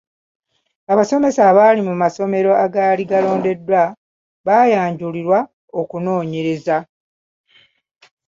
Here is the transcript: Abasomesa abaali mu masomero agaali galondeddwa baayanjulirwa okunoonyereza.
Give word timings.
Abasomesa 0.91 1.41
abaali 1.49 1.81
mu 1.87 1.93
masomero 2.01 2.51
agaali 2.65 3.03
galondeddwa 3.11 3.81
baayanjulirwa 4.45 5.39
okunoonyereza. 5.79 6.77